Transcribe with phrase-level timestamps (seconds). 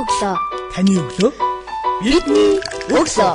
[0.00, 0.36] өглөө.
[0.74, 1.30] Таны өглөө.
[2.02, 2.58] Бидний
[2.90, 3.34] өглөө.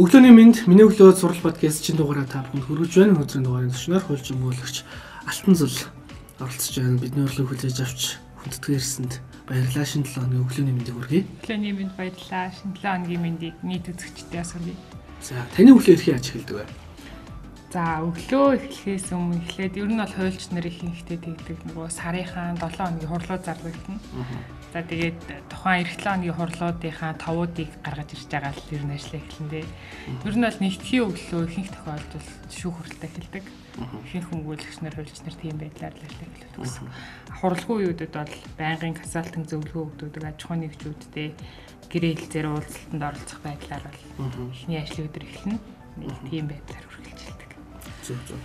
[0.00, 3.20] Өглөөний минь миний өглөө сурал подкаст чин дугаараа та бүхэнд хүргэж байна.
[3.20, 4.76] Өдрийн дугаарын төчнөр хулж өмгөөлөгч
[5.28, 5.76] Алтан зул
[6.40, 7.00] оролцож байна.
[7.00, 9.12] Бидний өглөө хүлээж авч хүндэтгээрсэнд
[9.44, 9.84] баярлалаа.
[9.84, 11.22] Шинэ 7 оны өглөөний мэндийг хүргэе.
[11.44, 12.52] Өглөөний мэнд баярлалаа.
[12.56, 14.80] Шинэ 7 өдрийн мэндийг нийт үзэгчдээ сургая.
[15.20, 16.66] За, таны өглөө эрхий аж эхэлдэг вэ?
[17.72, 22.72] За өглөө эхлэхээс өмнө эхлээд ер нь бол хуульч нар ихэнхдээ тэгдэг нөгөө сарынхаа 7
[22.72, 24.00] хоногийн хурлууд зарлагдана.
[24.72, 29.18] За тэгээд тухайн эх 7 хоногийн хурлуудынхаа товуудыг гаргаж ирж байгаа л ер нь ажил
[29.18, 29.66] эхлэндээ.
[30.26, 33.44] Ер нь бол нэгтгэхийн өглөө ихэнх тохиолдолд шүүх хуралтай эхэлдэг.
[34.04, 36.86] Ихэнх хөнгөлөгч нар хуульч нар тийм байдлаар л ажил эхлэдэг гэсэн.
[37.40, 41.28] Хуралгүй үеүүдэд бол байнгын консалтинг зөвлөгөө өгдөг аж ахуйн нэгжүүдтэй
[41.88, 45.58] гэрээ хэлцээр уулзалтанд оролцох байдлаар бол эхний ажлын өдөр эхэлнэ.
[45.96, 47.50] Нэг тийм байдлаар үргэлжилдэг
[48.06, 48.38] зөв зөв.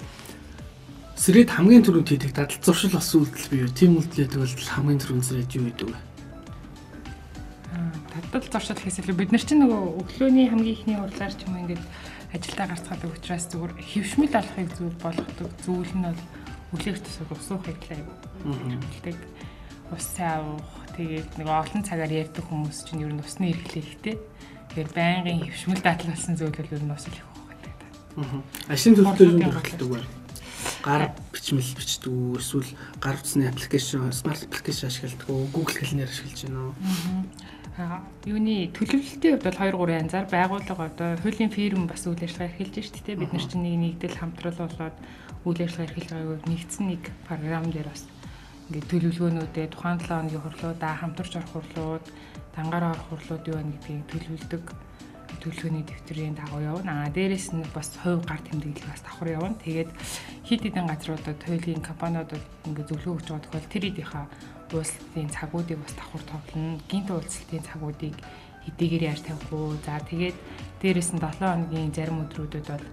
[1.21, 3.69] Сэрээд хамгийн түрүүнд хийдэг дадал зуршил бас үйлдэл бий?
[3.77, 6.10] Тим үйлдэлээд бол хамгийн түрүүнд сэрээд юу гэдэг вэ?
[8.41, 11.83] Дадал зуршил хийсэл бид нар чинь нөгөө өглөөний хамгийн ихний хурлаар ч юм уу ингээд
[12.33, 15.49] ажилдаа гарцгаадаг учраас зүгээр хөвшмөл алахыг зүйл болгодог.
[15.61, 16.21] Зүйл нь бол
[16.73, 18.01] өглөөх тусад ус уухыг лээ.
[18.41, 19.17] Хэлдэг.
[19.93, 24.17] Ус саавах тэгээд нөгөө олон цагаар ярьдаг хүмүүс чинь ер нь усны эрхлээ ихтэй.
[24.73, 27.21] Тэгээд байнгын хөвшмөл дадал болсон зүйл бол ер нь ус их
[28.73, 30.09] Ашин төлөвлөлт юм хөрөлдөг байна.
[30.81, 36.41] Гар бичмэл бичдэг үү эсвэл гар утасны аппликейшн, смарт аппликейшн ашигладаг уу, Google Calendar ашиглаж
[36.49, 36.73] байна уу?
[36.73, 37.60] Аа
[38.27, 42.75] юуны төлөвлөлтийн хувьд бол 2 3 янзаар байгууллага одоо хуулийн фирм бас үйл ажиллагаа эрхэлж
[42.83, 43.15] шүү дээ.
[43.15, 44.97] Бид нар чинь нэг нэгдэл хамтрал болоод
[45.47, 48.03] үйл ажиллагаа эрхэлж байгааг нэгдсэн нэг програм дээр бас
[48.67, 52.05] ингээд төлөвлөгөөнүүдээ тухайн 7 хоногийн хурлуудаа хамтарч орох хурлууд,
[52.55, 54.63] дангаараа орох хурлууд юу вэ гэдгийг төлөвлөдөг
[55.39, 57.07] төлөвлөгөөний дэвтрийн дагуу явна.
[57.07, 59.55] Аа дээрэс нь бас хувь гар тэмдэглэл бас давхар явна.
[59.63, 59.89] Тэгээд
[60.43, 64.25] хит хитэн газруудад хуулийн компаниудад ингээд зөвлөгөө өгч байгаа тохиол тэр идийнхаа
[64.73, 66.79] уулзалтын цагуудыг бас давхар товлно.
[66.89, 68.15] Гинт уулзалтын цагуудыг
[68.65, 69.75] хэдийгээр яаж тавих уу.
[69.85, 70.37] За тэгээд
[70.81, 72.85] дээрэс нь 7 хоногийн зарим өдрүүдэд бол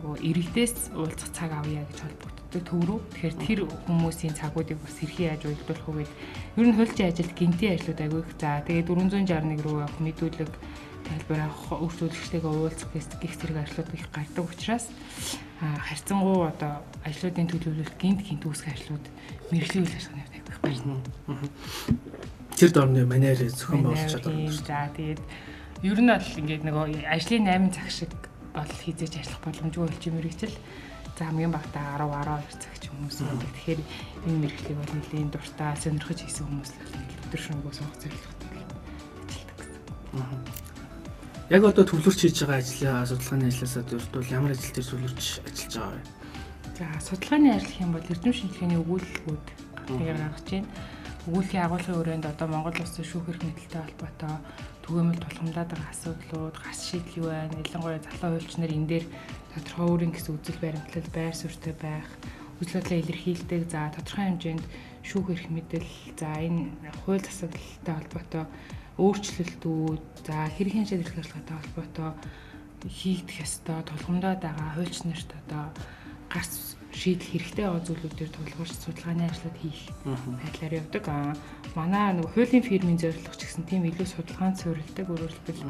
[0.00, 3.00] нөгөө иргэдээс уулзах цаг авъя гэж холбогддог төв рүү.
[3.12, 3.58] Тэгэхээр тэр
[3.88, 6.12] хүмүүсийн цагуудыг бас хэрхэн яаж уйлдуулах вэ гэд
[6.60, 8.30] ер нь хуульчийн ажилд гинтийн ажлууд агай их.
[8.40, 10.52] За тэгээд 461 рүү явах мэдүүлэг
[11.06, 14.86] тайлбар авах өрсөлдөгчтэйгээ уулзах гэх зэрэг ажлууд их гардаг учраас
[15.60, 19.04] харьцангуй одоо ажлуудын төлөвлөлт гинт гинт үүсгэх ажлууд
[19.54, 20.45] мэрэгжлийн үйл ажиллагааны хувьд.
[22.56, 24.32] Тэр дорны манер зохион байгуулж чаддаг.
[24.64, 25.20] За тэгээд
[25.84, 28.12] ер нь бол ингээд нөгөө ажлын 8 цаг шиг
[28.56, 30.56] бол хизээж ажиллах боломжгүй болж мэрэгжил
[31.18, 33.50] за хамгийн багтаа 10 12 цаг ч хүмүүс байдаг.
[33.52, 33.80] Тэгэхээр
[34.24, 36.80] энэ мэрэгчлийг бол нэлийн дуртай сонирхож хийсэн хүмүүс л
[37.28, 38.48] өдөр шөнөгүй суух зорилготой
[39.28, 40.64] ажилтдаг гэсэн.
[41.52, 45.92] Яг одоо төвлөрч хийж байгаа ажлын судалгааны ажлаасаа дурдвал ямар ажил дээр төвлөрч ажиллаж байгаа
[45.92, 46.02] вэ?
[46.76, 49.46] За судалгааны ажил юм бол эрдэм шинжилгээний өгүүлбэрүүд
[49.88, 50.68] гаргаж гаргаж байна.
[51.26, 54.34] Өгүүлбэрийн агуулгын өрөөнд одоо Монгол улсын шүүх эрх мэдэлтэй холбоотой
[54.86, 57.58] түгээмэл тулгамдаад байгаа асуудлууд, гарс шийдэл юу байна?
[57.66, 59.06] Ялангуяа залуу хуульч нар энэ дээр
[59.50, 62.08] тодорхой өөрийн гэсэн үзэл баримтлал, байр суурьтай байх,
[62.62, 63.62] үзэл бодлоо илэрхийлдэг.
[63.66, 64.64] За тодорхой хэмжээнд
[65.02, 66.70] шүүх эрх мэдэл, за энэ
[67.02, 68.44] хууль асуудалтай холбоотой
[69.02, 72.10] өөрчлөлтүүд за хэрхэн шийдвэрлэх ажиллагаатай холбоотой
[72.88, 75.64] хийгдэх ёстой тулгамдаад байгаа хуульч нарт одоо
[76.32, 81.04] гарц шийдэл хэрэгтэй байгаа зүйлүүдээр тулгуурч судалгааны ажлууд хийх байдлаар явдаг.
[81.12, 81.32] Аа
[81.76, 85.60] манай нэг хуулийн фирмийн зорилго ч гэсэн тийм илүү судалгаанд суурилдаг өөрөлдөл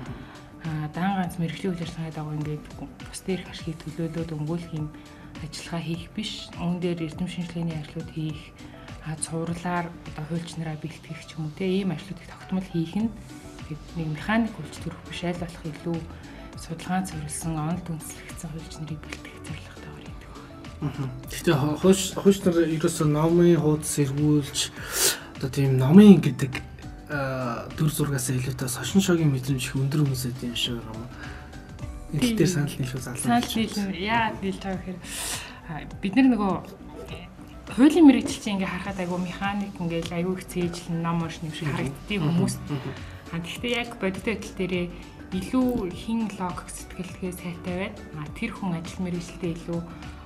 [0.66, 2.64] аа дан ганц мэрэгжлийн үйл ажиллагааны дагуу ингээд
[3.10, 4.86] бусдын эрх ашгийг төлөөлөөд өнгөөлөх юм
[5.42, 6.30] ажиллагаа хийх биш.
[6.62, 8.40] Үүн дээр эрдэм шинжилгээний ажлууд хийх
[9.06, 13.10] а цувралаар одоо хуульч нараа бэлтгэх ч юм уу те ийм ажлуудыг тогтмол хийх нь
[13.98, 15.98] нэг механик хүлж төрөх биш аль болох илүү
[16.58, 19.75] судалгаан цэвэрлсэн онол дүнслэгдсэн хуульч нарыг бэлтгэх байна.
[20.76, 24.58] Гэхдээ хууч хууч нар ерөөсөө номын хуудас эргүүлж
[25.40, 26.52] одоо тийм номын гэдэг
[27.08, 31.08] төр зургаас илүүтэй сошин шогийн мэдрэмж их өндөр хүмүүсэд юм шиг байгаа юм.
[32.12, 33.24] Энэ дээр санал нийлэх залуу.
[33.24, 33.96] Санал нийлнэ.
[33.96, 35.00] Яа нийлж байгаа гэхээр
[36.02, 36.52] бид нар нөгөө
[37.72, 41.72] хуулийн мэрэгжил чинь ингээ харахад айгу механик ингээл айгу их цээжлэн ном унш юм шиг
[41.72, 42.54] харагддаг хүмүүс.
[43.32, 44.86] А гэхдээ яг бодит байдал дээрээ
[45.34, 47.98] илүү хин логик сэтгэлгээ сайтай байна.
[48.18, 49.80] А тэр хүн ажил мэрэгжилдээ илүү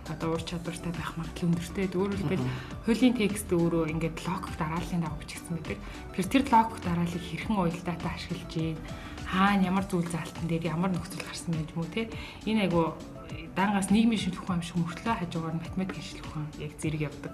[0.08, 1.92] одоо ур чадвартай байх магадлал өндөртэй.
[1.92, 2.48] Өөрөөр хэлбэл
[2.86, 5.78] хуулийн текст өөрөө ингээд логик дарааллын дагуу бичигдсэн байдаг.
[6.16, 8.78] Тэр тэр логик дарааллыг хэрхэн уялдаатай ашиглаж ийн
[9.28, 12.02] хаана ямар зүйл залтан дээр ямар нөхцөл гарсан байж мүү те.
[12.48, 12.96] Энэ айгу
[13.54, 17.32] дангаас нийгмийн шинжлэх ухаан шиг мөртлөө хажуугаар нь математикийн шинжлэх ухаан яг зэрэг явдаг.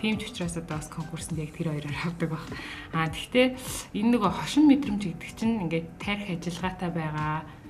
[0.00, 2.44] Тийм ч учраас одоо бас конкурсанд яг тэр хоёроор авдаг баг.
[2.94, 3.58] Аа тэгвэл
[3.98, 7.61] энэ нөгөө хошин мэдрэмж гэдэг чинь ингээд тарих ажиллагаатай байгаа аа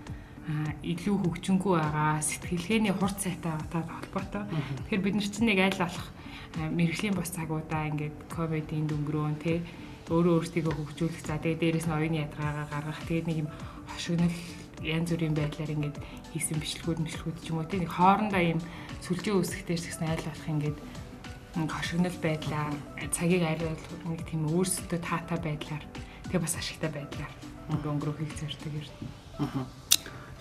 [0.82, 4.44] илүү хөгжингүү байгаа сэтгэлгээний хурц сайтай байгаатай холбоотой.
[4.90, 6.06] Тэгэхээр бид нар чинь нэг аль болох
[6.58, 9.62] мэрэгжлийн бос цагуудаа ингээд ковидын дөнгөрөөн тий
[10.10, 11.22] өөрөө өөртөө хөгжүүлэх.
[11.22, 13.06] За тэгээ дээрэс нь оюуны ядгаагаа гаргах.
[13.06, 13.48] Тэгээд нэг юм
[13.86, 14.36] хошигнол
[14.82, 15.96] янз бүрийн байдлаар ингээд
[16.34, 18.60] хийсэн бичлэгүүд мэтлэгүүд ч юм уу тийм хоорондоо юм
[18.98, 20.78] сүлжээ үүсгэхтэй гэсэн айл болох ингээд
[21.70, 22.66] хошигнол байдлаа
[23.14, 23.78] цагийг ариул
[24.10, 25.84] нэг тийм өөрсдөө таатай байдлаар
[26.26, 27.32] тэгээ бас ашигтай байдлаар
[27.70, 28.90] өнгөрөх хийх зэрэг юм.
[29.38, 29.81] Аа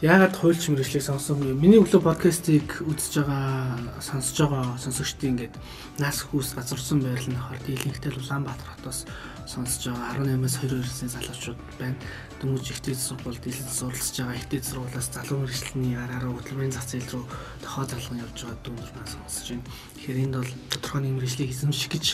[0.01, 5.55] яагаад хуульч мэрэгчлийг сонсоогүй миний өглөө подкастыг үзэж байгаа сонсож байгаа сонсогчдын ингээд
[6.01, 9.05] нас хүүс газарсан байрал нь хор дийлэнхтэл Улаанбаатар хотоос
[9.45, 12.01] сонсож байгаа 18-аас 22 насны залуучууд байна.
[12.41, 17.25] Дөнгөж ихтэй сургууль дийлэнх суралцж байгаа ихтэй сургуулиас залуу мэрэгчлэний араараа хөтөлбөрийн зах зээл рүү
[17.61, 19.69] тохоо залган явж байгаа дүүнер маань сонсож байна.
[20.01, 22.05] Тэгэхээр энд бол тодорхой нэг мэрэгчлийг эзэмших гэж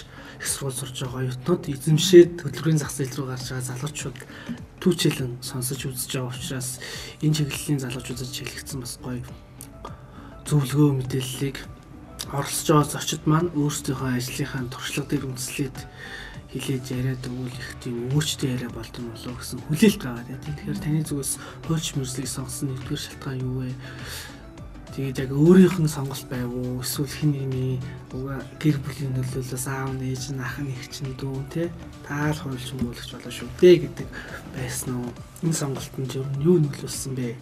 [0.44, 4.20] их сургууль сурж байгаа оюутнууд эзэмшээд хөтөлбөрийн зах зээл рүү гарч байгаа залуучууд
[4.88, 6.80] түүчэлэн сонсож үзэж байгаа учраас
[7.20, 9.20] энэ чиглэлийн залуучуудад чиглэгдсэн бас гоё
[10.48, 11.58] зөвлөгөө мэдээллийг
[12.32, 15.78] оролцож байгаа зочид маань өөрсдийнхөө ажлынхаа туршлага дээр үндэслээд
[16.56, 20.40] хилээж яриад өгвөл их тийм өөчтэй яриа болдон болов гэсэн хүлээлт байгаа.
[20.40, 21.34] Тэгэхээр таны зүгээс
[21.68, 23.76] хуульч мөрслийг сонгосон нэгдүгээр шалтгаан юу вэ?
[24.98, 26.82] Тэгээд яг өөрийнх нь сонголт байв уу?
[26.82, 27.78] Эсвэл хин нэгний
[28.18, 31.70] уга гэр бүлийн нөлөөлөөс аав нээж нь ах нь их чинь дүү те
[32.02, 34.08] таал хуульч мөөлөгч болоо шүү дээ гэдэг
[34.58, 35.14] байсан уу?
[35.46, 37.38] Энэ сонголтод юу нөлөөлсөн бэ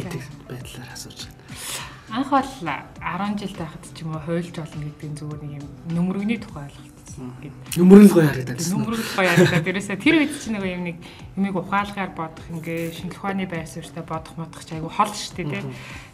[0.00, 1.87] гэдэг байдлаар асууж байна.
[2.10, 5.66] Анх бол 10 жил байхад ч юм уу хуульч болно гэдэг нь зүгээр нэг юм
[5.92, 8.62] нүмерэгний тухай ойлголт Нүмерэл гоё харагдаад.
[8.62, 9.66] Нүмерэл гоё харагдаад.
[9.66, 10.96] Тэрээсээ тэр үед чинь нэг юм нэг
[11.34, 15.62] юмыг ухаалгаар бодох ингээ шинжлэх ухааны байр суурьтай бодох модох ч айгу хол дээ тий.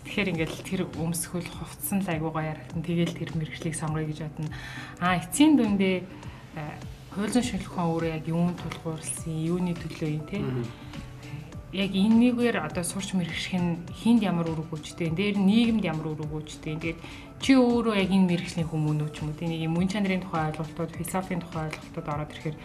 [0.09, 2.81] Тэгэхээр ингээл тэр өмсгөл хувцсан л айгу гоё харагдан.
[2.81, 4.49] Тэгээл тэр мэрэгчлийг сонгоё гэж бодно.
[5.05, 6.63] Аа эцсийн дүндээ э,
[7.13, 10.43] хуулийн шинжлэх ухаан өөрөө яг юунд тулгуурласан, юуны төлөө юм тий
[11.75, 16.79] яг энэгээр одоо сурч мэрэгших нь хинд ямар үр өгөөжтэй, дээр нийгэмд ямар үр өгөөжтэй.
[16.79, 16.99] Тэгээд
[17.43, 20.95] чи өөрөө яг энэ мэрэгчлийн хүмүүнүү ч юм уу тийм нэг мөн чанарын тухай ойлголтууд,
[20.95, 22.57] философийн тухай ойлголтууд ороод ирэхээр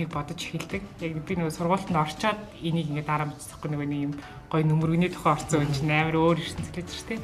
[0.00, 0.82] нэг бодож эхэлдэг.
[1.04, 4.12] Яг би нэг сургуультанд орчоод энийг ингээд дараа мэдчихгүй нэг юм
[4.48, 7.20] гой нүмергний тухай орсон юм чинь амар өөр ертөнцлөж шүү дээ.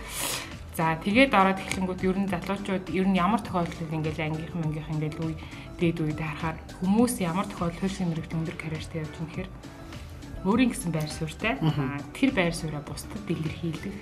[0.76, 5.16] За тэгээд ороод эхлэнгүүт ер нь залуучууд ер нь ямар тохиолдолд ингээд ангийнхан мангийнхан ингээд
[5.20, 5.36] үе
[5.80, 9.50] дээд үед харахаар хүмүүс ямар тохиолдол хөлсийн мэрэгт өндөр карьертэй явж байгаа гэхээр
[10.44, 11.58] өөрийн гэсэн байр суурьтай.
[12.14, 13.96] Тэр байр сууриа бусдад илэрхийлэх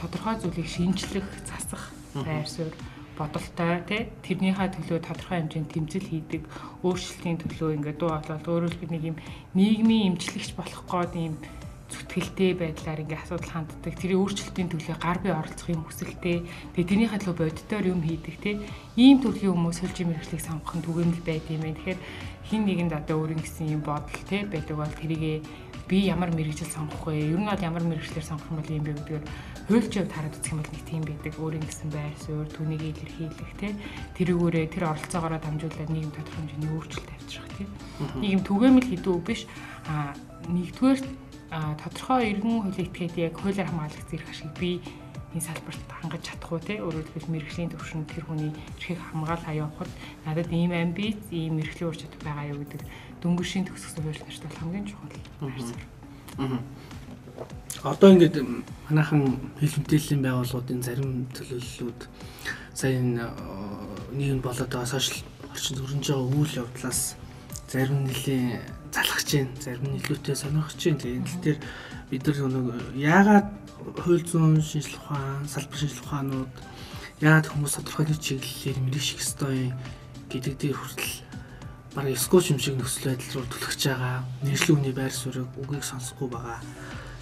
[0.00, 2.76] тодорхой зүйлийг шинжлэх засах байр суурь
[3.18, 6.42] бодолтой тий тэрнийхээ төлөө тодорхой хэмжээнд тэмцэл хийдэг
[6.82, 9.16] өөрчлөлтийн төлөө ингээд дуу хоолой өөрөөр хэлбэл нэг юм
[9.54, 11.34] нийгмийн эмчлэгч болох гээд юм
[11.94, 13.94] зүтгэлтэй байдлаар ингээ асуудал ханддаг.
[13.94, 16.42] Тэрийн өөрчлөлтийн төлөө гар бие оролцох юм хүсэлтэй.
[16.74, 18.50] Тэгээ тэрнийхээ төлөө боддоор юм хийдэг те.
[18.98, 21.78] Ийм төрлийн хүмүүс хөлжим мэрэгчлийг сонгох нь түгээмэл байд юм байна.
[21.78, 22.00] Тэгэхээр
[22.50, 25.38] хин нэгэнд одоо өөрийн гэсэн юм бодол те байдаг бол тэрийгээ
[25.88, 27.32] би ямар мэрэгжил сонгох вэ?
[27.32, 29.24] Ер нь бол ямар мэрэгчлэр сонгох юм бол юм бэ гэдгээр
[29.68, 31.32] хуульч явд хараад үзэх юм бол нэг тийм байдаг.
[31.40, 33.68] Өөрийн гэсэн байр суурь, түүнийг илэрхийлэх те.
[34.16, 37.64] Тэрүүгээрээ тэр оролцоогоороо дамжуулаад нийгэм тодорхой хэмжээний өөрчлөлт авчрах те.
[38.20, 39.40] Нэг юм түгээмэл хэдүү биш.
[39.88, 40.16] А
[40.48, 41.00] нэгдүгээр
[41.54, 44.82] тодорхой иргэн хуулийн этгээд яг хуулиар хамгаалах зэрэг ашиг би
[45.34, 46.78] энэ салбарт хангаж чадах уу те?
[46.78, 49.90] Өөрөөр хэлбэл мэрэгжлийн төвшөнд тэр хүний эрхийг хамгаалаа явахад
[50.26, 52.82] надад ийм амбиц ийм мэрэгжлийн ур чадвар байгаа юу гэдэг
[53.22, 55.82] дөнгөшийн төгсгсөн хууль нарт бол хамгийн чухал байрсаар.
[57.82, 58.36] Одоо ингээд
[58.90, 59.22] манайхан
[59.58, 62.00] хэл мэдээллийн байгууллагуудын зарим төлөөллүүд
[62.74, 63.26] сая энэ
[64.14, 67.18] нийгэм болоод байгаа сошиал орчин зөрж байгаа үйл явдлаас
[67.66, 68.62] зарим нэлийн
[68.94, 70.98] залхаж чинь зарим нь илүүтэй сонирхож чинь.
[71.02, 71.26] Тэгээд
[72.14, 73.48] энэ төр бид нар нэг яагаад
[73.98, 76.52] хууль зүйн шинжилх ухаан салбар шинжилх ухаанууд
[77.18, 79.74] яагаад хүмүүс тодорхой нэг чиглэлээр мэрэгших ёстой
[80.30, 81.14] гэдэг дээр хүртэл
[81.94, 86.28] баг эскоч юм шиг нөхцөл байдал руу түлхэж байгаа нэршлийн үний байр суурийг үгийг сонсохгүй
[86.30, 86.58] байгаа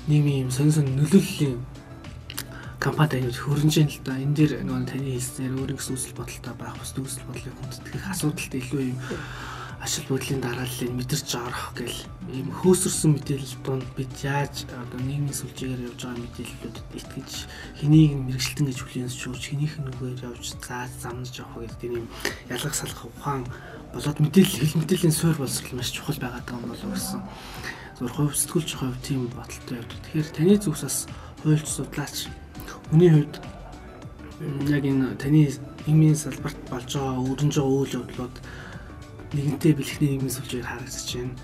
[0.08, 1.60] нийгмийн юм сонь сонь нөлөөллийн
[2.80, 6.74] компанид аюул хөрөнгөжин л да энэ дээр нөгөө таны хэлснээр өөрийн гэсэн үсэл бодолтой байх
[6.74, 8.98] бас үсэл бодлыг хүндэтгэх асуудалтай илүү юм
[9.82, 11.98] ашиг бодлын дарааллыг мэдэрч орох гэл
[12.30, 17.30] ийм хөөсөрсөн мэдээлэл донд бид яаж одоо нийгмийн сүлжээгээр явж байгаа мэдээллүүдэд итгэж
[17.82, 22.06] хэнийг мэрэгчлэн гэж хүлээнс шүүж хэнийх нь үгээр явж зааж замнаж явах гэдэг ийм
[22.46, 23.42] ялгах салах ухаан
[23.90, 27.20] болоод мэдээлэл хэл мэдээллийн суурь боловсрол маш чухал байгаад байгаа юм болов гэсэн
[27.98, 29.98] зур хувь сэтгүүлч хувь тийм бодолтой явдаг.
[30.06, 30.98] Тэгэхээр таны зүгс бас
[31.42, 32.16] хуульч судлаач
[32.90, 33.34] хүний хувьд
[34.70, 35.50] яг энэ таны
[35.86, 38.36] нийгмийн салбарт болж байгаа өрнж байгаа үйл явдлууд
[39.32, 41.34] нэгэнтээ бэлгэхний нийгмийн сүлжээр харагдаж байна.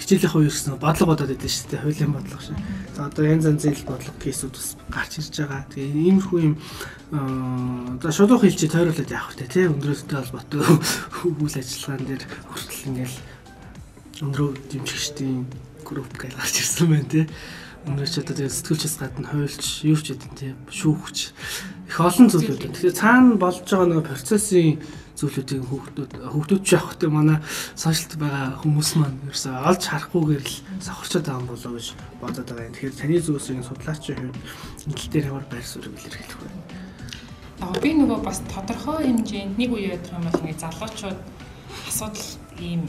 [0.00, 1.82] Хичээлийн хувьд гэсэн бодлого бодоод байдаг шүү дээ.
[1.82, 2.58] Хуулийн бодлого шиг.
[2.96, 5.66] За одоо янз янзын бодлого кейсүүд бас гарч ирж байгаа.
[5.68, 6.54] Тэгээ иймэрхүү юм
[7.10, 9.66] аа шулуух хэлчи тойруулаад явах хэрэгтэй тий.
[9.66, 10.62] Өндрөөстэй холбоотой
[11.42, 13.18] үйл ажиллагаан дээр хүртэл ингээл
[14.24, 15.42] өндрөө дэмжигчдийн
[15.84, 17.26] групп гэж гарч ирсэн байна тий.
[17.88, 20.52] Өнөөдөр ч одоо тэгээ сэтгүүлчээс гадна хуульч юу ч гэдэг тий.
[20.68, 21.18] Шүүгч
[21.88, 22.76] их олон зүйлүүд.
[22.76, 24.76] Тэгэхээр цаана болж байгаа нэг процессын
[25.20, 27.38] зүйлүүдийг хүүхдүүд хүүхдүүд ч явах гэдэг манай
[27.76, 31.86] сошиалд байгаа хүмүүс маань ерөөсөө олж харахгүйгээр л сохорчод байгаа юм болоо гэж
[32.20, 32.74] бодоод байгаа юм.
[32.74, 34.40] Тэгэхээр таны зүйлсийн судлаачийн хувьд
[34.88, 36.48] энэ дээр ямар байр суурийг илэрхийлэх вэ?
[37.60, 41.18] Аа би нөгөө бас тодорхой хэмжээнд нэг үе ядах юм бол ингээ залуучууд
[41.88, 42.82] асуудал ийм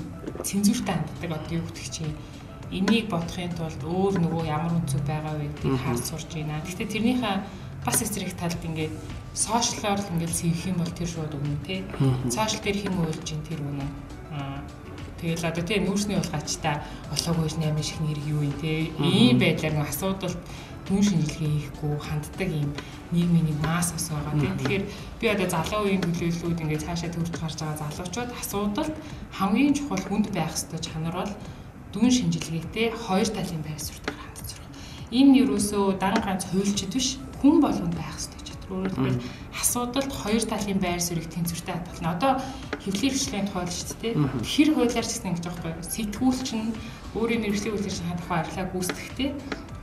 [0.47, 2.15] цензуртай ханддаг одоо юу гэдэг чинь
[2.71, 6.63] энийг бодохын тулд өөр нөгөө ямар үнцэг байгаа вэ гэдгийг харж сурж байна.
[6.63, 7.35] Гэхдээ тэрнийхээ
[7.83, 8.93] бас эсрэг талд ингээд
[9.33, 11.83] сошиалоор л ингээд сэвэх юм бол тэр шууд өгнө те.
[12.27, 13.85] Сошиал дээр хэм уйлж ин тэр үнэ.
[14.35, 14.59] Аа
[15.21, 16.83] тэгэл одоо те нүүрсний улгаач та
[17.13, 18.91] олоогүй наймын шиг нэр юу юм те.
[18.99, 20.35] Ийм байдлаар нэг асуудал
[20.87, 22.73] түн шинжилгээ хийхгүй ханддаг юм
[23.13, 24.33] нийгмийн масс ус байгаа.
[24.35, 24.83] Тэгэхээр
[25.21, 28.95] би одоо залуу үеийн төлөөллүүд ингээд цаашаа төрж гарч байгаа залуучууд асуудалд
[29.37, 31.33] хамгийн чухал хүнд байх ёстой чанар бол
[31.93, 34.71] дүн шинжилгээтэй хоёр талын байр суурьтайгаар хандж сурах.
[35.13, 37.07] Энэ юусоо дан ганц хуульчд биш
[37.39, 38.40] хүн болгонд байх ёстой.
[38.71, 39.23] Өөрөөр хэлбэл
[39.59, 42.15] асуудалд хоёр талын байр суурийг тэнцвэртэй хадгална.
[42.15, 42.31] Одоо
[42.79, 44.13] хэвлэлийн хвшлийн л шүү дээ.
[44.47, 45.91] Тэр хуулиар ч гэсэн ингэж байгаа байхгүй.
[45.91, 46.71] Сэтгүүлч нь
[47.19, 49.29] өөрийн мэрэгжлийн үйлчлэгч хандах баярлаа гүйцэтгэхдээ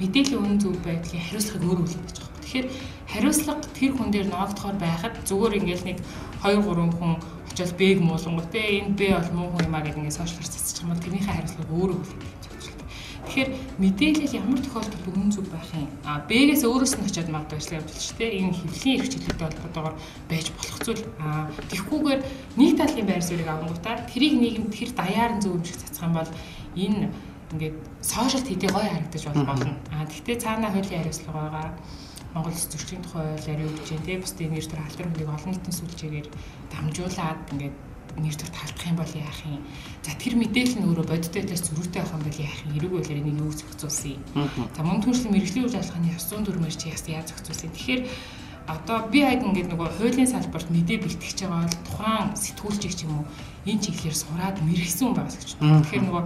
[0.00, 2.42] мэдээллийн үнэн зөв байдлын хариуцлагыг өөр үлдээж байгаа.
[2.42, 2.66] Тэгэхээр
[3.12, 5.98] хариуцлага тэр хүн дээр ноогдохоор байхад зүгээр ингээл нэг
[6.40, 7.12] 2 3 хүн
[7.50, 10.82] очоод бэг муулангууд те энэ бэ бол муу хүн юм а гэдэг ингээд сошиалар цацчих
[10.86, 12.37] юм бол тэрнийхээ хариуцлага өөрөө үлдээж
[13.38, 15.86] Тэгэхээр мэдээлэл ямар тохиолдолд үнэн зөв байх юм.
[16.02, 18.26] А Б-гээс өөрөөс нь очиод магадгүй ажиллаа явуулж штэ.
[18.34, 21.04] Энэ хэвлэлийн эрх чөлөөтэй холбоотойгоор байж болох зүйл.
[21.22, 22.20] А тэгхгүйгээр
[22.58, 26.30] нэг талын байр суурийг авангуудаа тэрийг нийгэмд тэр даяар нь зөв юм шиг юм бол
[26.74, 27.00] энэ
[27.54, 29.70] ингээд сошиалт хэдий гоё харагдаж болно.
[29.94, 31.78] А тэгтээ цаанаа хуулийн хариуцлага байгаа.
[32.34, 35.78] Монгол Улс зөрчлийн тухай хуулиар юу гэж те бусдын нэр төр халтар хүнийг олон нийтийн
[35.78, 36.28] сүлжээгээр
[36.74, 37.76] дамжуулаад ингээд
[38.20, 39.62] нэр төр талдах юм бол яах юм.
[40.02, 42.74] За тэр мэдээлэл нь өөрөө бодиттой талаас зөрүүтэй авах юм бол яах юм.
[42.76, 44.22] Эрэг байлаар энийг юу зохицуулсан юм.
[44.74, 47.70] За мөн түншлэн мэрэгжлийн үйл ажиллагааны 904-ээр чи яс яаж зохицуулсан.
[47.72, 48.02] Тэгэхээр
[48.68, 53.24] одоо би хайд ингээд нөгөө хуулийн салбарт мэдээ бэлтгэж байгаа бол тухайн сэтгүүлчийг ч юм
[53.24, 53.24] уу
[53.64, 55.80] энэ чиглэлээр сураад мэрэгсэн байгаа гэж байна.
[55.80, 56.24] Тэгэхээр нөгөө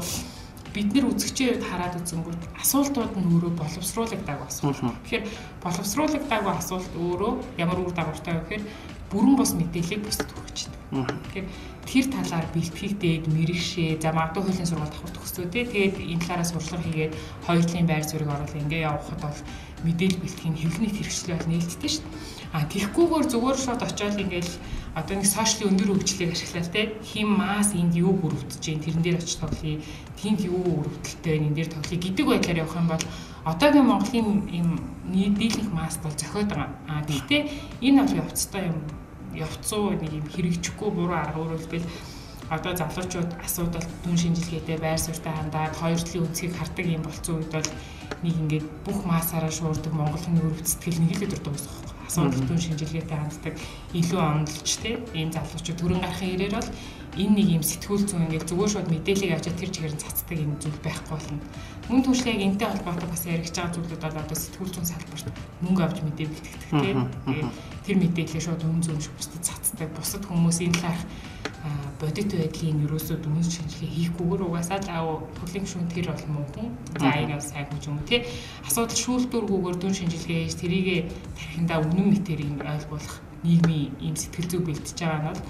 [0.74, 4.80] бид нэр үзэгчээр хараад үзэнгүүт асуултууд нь өөрөө боловсруулагдаагүй асуулт.
[5.06, 5.24] Тэгэхээр
[5.62, 7.32] боловсруулагдаагүй асуулт өөрөө
[7.62, 8.64] ямар үр дагавартай вэ гэхээр
[9.12, 10.81] бүрэн бос мэдээллийг бусдад хүргэж байна.
[10.92, 11.48] Тэгэхээр
[11.88, 16.48] тэр талаар бэлтгэх дээд мэрэгшээ за магадгүй хуулийн сургалт авах төгсөө тий тэгээд энэ талаараа
[16.52, 17.12] сурчлага хийгээд
[17.48, 19.40] хоёр талын байр суурийг оруулах ингээ явахад бол
[19.88, 22.16] мэдээлэл бэлтгэхийн хэвлэний хэрэгслээ бол нээлттэй шүү дээ.
[22.52, 24.52] А тэгхгүйгээр зүгээр шууд очиод ингээл
[24.92, 29.16] одоо нэг сошиалын өндөр хөгжлийг ашиглаад те хим мас энд юу бүрөвдөж जैन тэрэн дээр
[29.16, 29.80] очиж тоглоё
[30.20, 33.04] тэнд юу өрөвдөлттэй энэ дээр тоглоё гэдэг байдлаар явах юм бол
[33.48, 34.68] одоогийн Монголын юм
[35.08, 36.68] нийтлэх масс бол зохиод байгаа.
[36.84, 37.42] А гэхдээ
[37.80, 38.78] энэ бол явцтай юм
[39.34, 41.86] явцуу нэг юм хэрэгжихгүй буруу арга өөрөлдвөл
[42.52, 47.52] одоо залуучууд асуудал түн шинжилгээтэй байр суурьтай хандаад хоёр талын үнцгийг хардаг юм болцсон үед
[47.52, 47.70] бол
[48.22, 51.76] нэг ингээд бүх массаараа шуурдаг Монгол хүний өрөв сэтгэл нэг л өдөр дуусах.
[52.04, 53.54] Асуудал түн шинжилгээтэй ханддаг
[53.96, 56.70] илүү онолч тийм ийм залуучууд төрөн гарахын ирээр бол
[57.12, 60.56] энэ нэг юм сэтгүүл зүүн ингээд зүгээр шууд мэдээллийг авчаад тэр чигээр нь цацдаг юм
[60.56, 61.44] зүйл байхгүй болно.
[61.92, 65.26] Мөн түншлэг яг энтэй холбоотой бас яригч байгаа зүйлүүд бол одоо сэтгүүл зүүн салбарт
[65.60, 67.00] мөнгө авч мэдээ бэлтгэдэг тийм.
[67.84, 69.88] Тэр мэдээллийг шууд үн зүүн шиг бусдад цацдаг.
[69.92, 71.04] Бусад хүмүүс энэ талаарх
[72.00, 76.68] бодит байдлын ерөөсөө дүнс шинжилгээ хийхгүйгээр угаасаа л аа төрлийн шүүн тэр бол хүн.
[76.98, 78.26] За энэ бол сайн хүн юм уу тий.
[78.66, 80.96] Асуудал шүүлтүүргүүгээр дүн шинжилгээ хийж тэрийгэ
[81.38, 83.16] тархиндаа үнэн мэтэрийг ойлгуулах
[83.46, 85.42] нийгмийн ийм сэтгэл зүй бэлтэж байгаа нь бол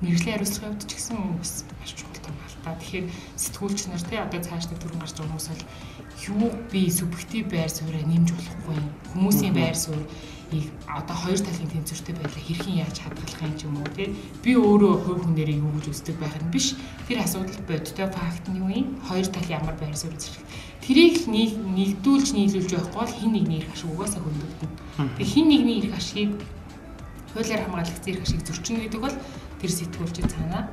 [0.00, 2.78] мэрэгжлийн хариуцлагын хувьд ч гэсэн бас маш чухал юм байна.
[2.80, 5.64] Тэгэхээр сэтгүүлч нар тий одоо цаашдаа төрөн гарч байгаа хүмүүс бол
[6.28, 8.78] юу би субъектив байр суурьаа нэмж болохгүй
[9.12, 10.06] хүмүүсийн байр суурь
[10.90, 14.08] одоо хоёр талын тэнцвэртэй байдлаа хэрхэн яаж хадгалах юм ч юм уу тий
[14.42, 16.74] би өөрөө хувь хүнээрээ юу гэж үздэг байх нь биш.
[17.06, 18.86] Тэр асуудал бодтой факт нь юу юм?
[19.06, 20.42] Хоёр тал ямар байр суурь зэрэг
[20.90, 24.70] тэрийг нэгдүүлж нийлүүлж байхгүй бол хин нэгний эрх ашиг угаасаа хөндөгдөн
[25.16, 26.40] тэг хин нэгний эрх ашигыг
[27.30, 29.16] хуулиар хамгаалагдсан эрх ашиг зөрчинө гэдэг бол
[29.60, 30.64] тэр сэтгүүлчид цаанаа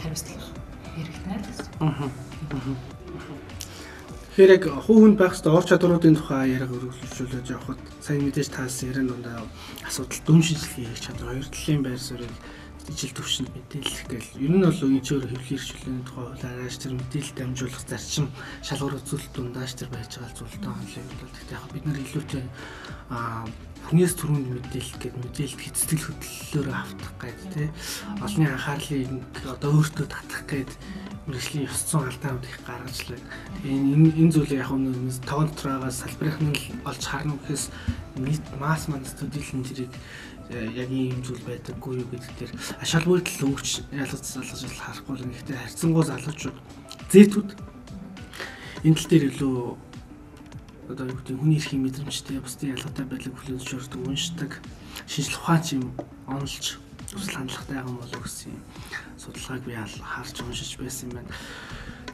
[0.00, 0.46] хариуцлах
[0.94, 1.66] хэрэгтнэ л гэсэн.
[1.82, 2.10] Аа.
[4.36, 8.92] Тэгэхээр яг хуу хүнд байх ёстой ор чадваруудын тухай яриаг өргөжлүүлж явхад сайн мэдээж таасан
[8.92, 9.42] яран дундаа
[9.82, 12.36] асуудал дүн шинжилгээ хийх чадвар хоёр талын байр суурийг
[12.86, 16.92] ижил төвшөнд мэдээлэх гээл ер нь бол энэ ч өөр хэвлэл хэрэгжүүлэний тухай хуулиараач тэр
[16.94, 18.26] мэдээлэл дамжуулах зарчим
[18.62, 22.44] шалгуур үзүүлэлт дундааш тэр байж байгаа зүйлтэй онлайн бол гэхдээ яг бид нар илүүтэй
[23.10, 23.42] аа
[23.86, 27.68] хүнээс түрүүнд мэдээлэх гэдэг мэдээлэлт хэцэтгэл хөдлөлөөр автах гээд тий
[28.18, 29.10] олонний анхаарлыг
[29.46, 30.72] одоо өөртөө татах гээд
[31.26, 33.22] мэрэгжлийн ёс зүйн алдаанууд их гаргаж лээ.
[33.62, 36.54] Тэгээ энэ энэ зүйлийг яг нэг тогон дотрогоос салбарынх нь
[36.86, 37.64] олж харна гэхээс
[38.18, 39.92] нийт масс манд студийлэн тэрийг
[40.50, 45.26] э, яг ийм зүйл байдаггүй юу гэдэг дээр ашаал бүрдэл өнгөч ялгаж залгаж харахгүй л
[45.30, 46.58] гэхдээ харьцангуй залуучууд
[47.10, 47.48] зэтүүд
[48.86, 49.54] энэ тал дээр илүү
[50.88, 54.52] одоо юу гэдэг хүний эрхийн мэдрэмжтэй бусдын ялгаатай байдлыг хүлээн зөвшөөрдөг уншдаг
[55.10, 55.84] шинжлэх ухаанч юм
[56.30, 56.78] онолж
[57.10, 58.62] зүсэл хандлагатай байгаа болов гэсэн юм
[59.18, 61.30] судалгааг би харж уншиж байсан юм байна.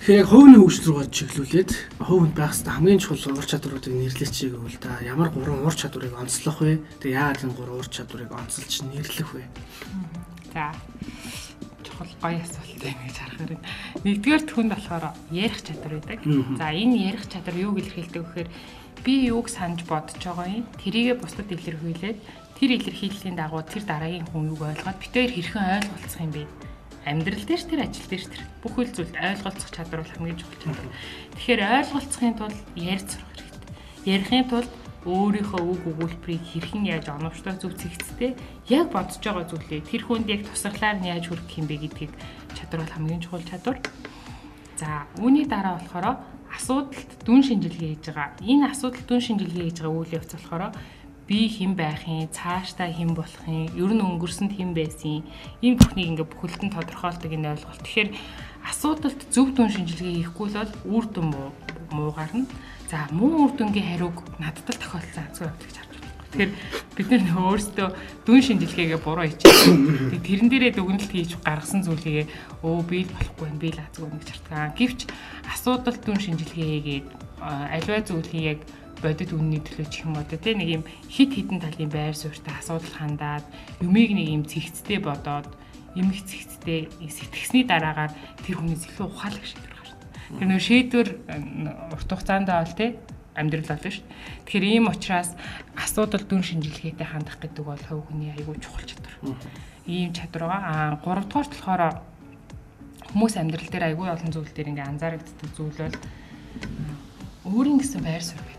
[0.02, 4.78] Тэгэхээр яг хувийн хөгжил рүү чиглүүлээд хувинд байх хэвээр хамгийн чухал ур чадваруудыг нэрлэж үл
[4.82, 6.82] та ямар гурван ур чадварыг онцлох вэ?
[6.98, 9.44] Тэгээ яагаад энэ гурван ур чадварыг онцолж нэрлэх вэ?
[10.52, 10.74] За
[12.02, 13.68] чухал гоё асуулт юм гэж харахаар байна.
[14.02, 16.20] Нэгдүгээр түнд болохоор ярих чадвар байдаг.
[16.58, 18.50] За энэ ярих чадвар юуг илэрхийлдэг вэхээр
[19.06, 20.66] би юуг санаж бодож байгаа юм.
[20.82, 22.18] Тэрийгэ бусдад илэрхийлээд
[22.58, 26.46] тэр илэрхийллийн дагуу тэр дараагийн хүн юуг ойлгоод битээр хэрхэн ойлголцох юм бэ?
[27.04, 30.90] амьдрал дээр тэр ажил дээр тэр бүхэл зүйлд ойлголцох чадвар бол хамгийн чухал чадвар.
[31.34, 33.70] Тэгэхээр ойлголцохын тулд ярьж сурах хэрэгтэй.
[34.06, 34.70] Ярихын тулд
[35.02, 38.38] өөрийнхөө үг өгүүлбэрийг хэрхэн яаж оновчтой зөв зэгцтэй
[38.70, 42.12] яг бодож байгаа зүйлээ тэр хүнд яг тусгалаар нь яаж хүргэх юм бэ гэдгийг
[42.54, 43.78] чадвар бол хамгийн чухал чадвар.
[44.78, 46.22] За үүний дараа болохоор
[46.54, 48.38] асуудалд дүн шинжилгээ хийж байгаа.
[48.46, 50.64] Энэ асуудалд дүн шинжилгээ хийж байгаа үйл явц болохоор
[51.26, 55.22] би хэн байх юм, цаашдаа хэн болох юм, ер нь өнгөрсөнд хэн байсан,
[55.62, 57.82] ийм бүхнийг ингээ бүхэлдэн тодорхойлдог энэ ойлголт.
[57.82, 58.10] Тэгэхээр
[58.70, 61.50] асуудалд зөв дүн шинжилгээ хийхгүй бол үр дүн муу
[61.94, 62.14] муу.
[62.92, 66.12] За муу үр дүнгийн хариуг надад л тохиолдсон азгүй явдал гэж харж байна.
[66.28, 66.52] Тэгэхээр
[66.92, 67.88] бид нар өөрсдөө
[68.28, 70.12] дүн шинжилгээгээ буруу хийчихсэн.
[70.12, 72.28] Тэгээ тэрэн дээрээ дүгнэлт хийж гаргасан зүйлээ
[72.60, 74.76] өө би л болохгүй байна, би л азгүй байна гэж хартгаа.
[74.76, 75.00] Гэвч
[75.48, 77.06] асуудалд дүн шинжилгээ хийгээд
[77.40, 78.60] аливаа зүйлийг яг
[79.00, 82.92] бодит үнний төлөө ч юм уу те нэг юм хит хитэн талын байр суурьтай асуудал
[82.92, 83.44] хандаад
[83.80, 85.48] юмыг нэг юм цэгцтэй бодоод
[85.96, 88.12] юм их цэгцтэй сэтгэсний дараагаар
[88.44, 89.71] тэр хүнээс илүү ухаалаг шийдвэр.
[90.38, 91.08] Тэр нөө шийдвэр
[91.92, 92.96] урт хугацаанд бол те
[93.34, 94.04] амьдрал болно шүү.
[94.48, 95.30] Тэгэхээр ийм учраас
[95.76, 99.14] асуудал дүн шинжилгээтэй хандах гэдэг бол хувь хүний аягүй чухал чадвар.
[99.88, 100.96] Ийм чадвар байгаа.
[100.96, 101.82] А 3 дугаарт болохоор
[103.12, 105.96] хүмүүс амьдрал дээр аягүй олон зүйл дээр ингээ анзаарэгддэг зүйл бол
[107.48, 108.52] өөрийн гэсэн байр суурь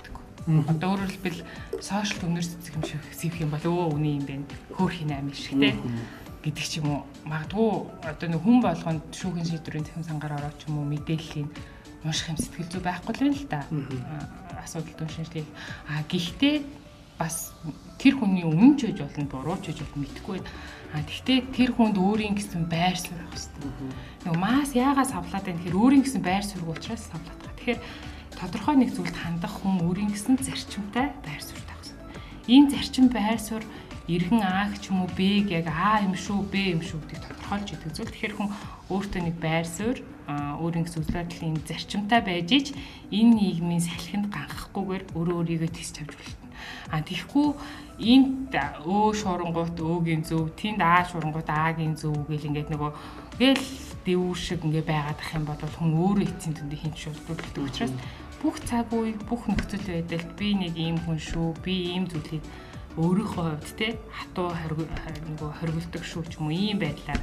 [0.44, 1.40] Одоо өөрөөр хэлбэл
[1.80, 4.48] сошиал түнэр цэцэг юм шиг сэвх юм бол өө үний юм байна.
[4.76, 5.72] Хөөх хин аим шиг те
[6.44, 7.02] гэдэг ч юм уу.
[7.24, 7.72] Магадгүй
[8.04, 11.48] одоо нэг хүн болгонд шүүхийн шийдвэрийн цэхэн сангаар ороод ч юм уу мэдээллийн
[12.04, 13.62] унших юм сэтгэл зүй байхгүй л байна л да.
[14.60, 15.48] Асуудал түншинжлийг.
[15.88, 16.56] А гэхдээ
[17.16, 17.56] бас
[17.98, 20.52] тэр хүний өмнө ч үж болно, буруу ч үж болно мэдэхгүй байна.
[20.94, 23.72] А тэгвэл тэр хүнд өөрийн гэсэн байр суурь авах хэрэгтэй.
[24.28, 27.58] Нөгөө мас яагаад савлаад байна гэхээр өөрийн гэсэн байр суурь учраас савлаад байгаа.
[27.58, 27.80] Тэгэхээр
[28.38, 32.52] тодорхой нэг зүйлд хандах хүн өөрийн гэсэн зарчимтай байр суурь тавих хэрэгтэй.
[32.52, 33.66] Энэ зарчим байр суурь
[34.08, 37.68] эргэн А ч юм уу Б яг А юм шүү Б юм шүү гэдгийг тодорхойлж
[37.72, 38.12] идэг зүйл.
[38.12, 38.50] Тэгэхээр хүн
[38.92, 42.68] өөртөө нэг байр суурь өөрийн гэсэн үзэл бодлын зарчимтай байж ич
[43.12, 46.48] энэ нийгмийн салхинд ганхахгүйгээр өөрөө өөрийгөө тис чавж болно.
[46.92, 47.48] А тэгэхгүй
[48.00, 48.52] энд
[48.88, 52.92] өө шурангуут өөгийн зөв, тэнд Аа шурангуут Агийн зөв гэл ингээд нөгөө
[53.40, 53.66] гэл
[54.06, 57.94] дэвүүр шиг ингээ байгаад ах юм бол хүн өөрөө эцсийн төндөө хин шулддаг учраас
[58.44, 62.44] бүх цаг үе бүх нөхцөл байдалд би нэг ийм хүн шүү би ийм зүйлийг
[62.98, 67.22] өөрийнхөө хувьд те хатуу нөгөө хоригддаг шүү ч юм уу ийм байдлаар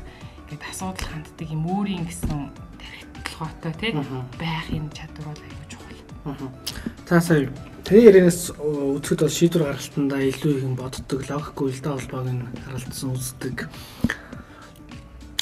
[0.51, 2.51] ингээд асуудал ханддаг юм өөрийн гэсэн
[2.83, 3.89] тархитлогоотой те
[4.35, 6.01] байх юм чадвар бол аюул чухал.
[7.07, 7.47] За сая
[7.87, 13.57] таны ярианаас үзэхэд бол шийдвэр гаргалтандаа илүү их боддог логикгүй үлдээ холбоог нь харалтсан үздэг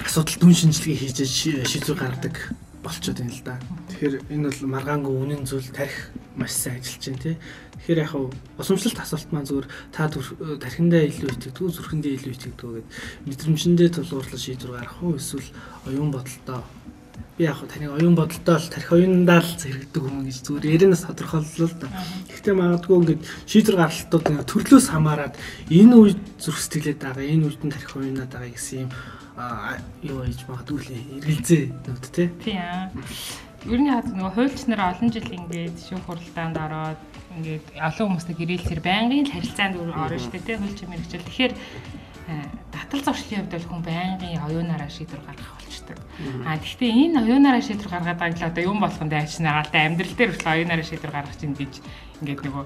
[0.04, 2.36] асуудал дүн шинжилгээ хийж шийдвэр гаргадаг
[2.84, 3.54] болчиход байна л да.
[3.92, 7.36] Тэгэхээр энэ бол маргаангүй үнэн зүйл тарих маш сайн ажиллаж байна тий.
[7.82, 8.12] Тэгэхээр яг
[8.58, 12.88] усамшлалт асуулт маань зүгээр та тархиндаа илүү итгэдэг зүрхэндээ илүү итгэдэг үү гэд
[13.26, 15.50] мэдрэмжэндээ тулгуурлаж шийдвэр гаргах уу эсвэл
[15.90, 16.62] оюун бодолтой
[17.38, 21.68] би яг таныг оюун бодолтой л тарих оюундаа л зэрэгдэг хүмүүс гэж зүгээр яринаас тодорхойллоо
[21.70, 21.86] л да.
[22.30, 25.34] Гэхдээ магадгүй ингээд шийдвэр гаргалтууд төрлөөс хамаарат
[25.70, 28.90] энэ үед зүрх сэтгэлээд байгаа, энэ үед нь тарих оюунаад байгаа гэсэн юм
[30.02, 30.90] юу хийж магадгүй л
[31.22, 32.26] эргэлзээ нүд те.
[32.42, 32.90] Тийм.
[33.66, 37.00] Ер нь яг нөгөө хуульч нар олон жил ингээд шүүх хуралдаанд ороод
[37.34, 41.26] ингээд олон хүмүүстэй гэрээлсээр байнгын харилцаанд орно шүү дээ те хуульч мэрэгчл.
[41.26, 41.54] Тэгэхээр
[42.70, 45.98] татал зуршлын хувьд бол хүн байнгын оюунаараа шийдвэр гаргах болчдөг.
[46.46, 50.54] А тэгвэл энэ оюунаараа шийдвэр гаргаад байгаа л одоо юм болгонд айчнаагаалтай амьдрал дээр хүртэл
[50.54, 51.72] оюунаараа шийдвэр гаргах чинь гэж
[52.22, 52.64] ингээд нөгөө